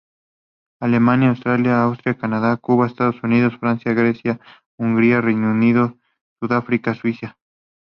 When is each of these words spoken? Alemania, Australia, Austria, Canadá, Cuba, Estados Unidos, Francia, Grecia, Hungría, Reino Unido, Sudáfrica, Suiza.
Alemania, 0.81 1.29
Australia, 1.29 1.83
Austria, 1.83 2.17
Canadá, 2.17 2.57
Cuba, 2.57 2.87
Estados 2.87 3.21
Unidos, 3.21 3.55
Francia, 3.59 3.93
Grecia, 3.93 4.39
Hungría, 4.79 5.21
Reino 5.21 5.51
Unido, 5.51 5.99
Sudáfrica, 6.39 6.95
Suiza. 6.95 7.37